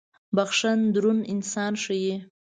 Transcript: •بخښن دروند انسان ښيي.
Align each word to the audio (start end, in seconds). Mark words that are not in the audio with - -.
•بخښن 0.35 0.79
دروند 0.93 1.23
انسان 1.33 1.73
ښيي. 1.83 2.15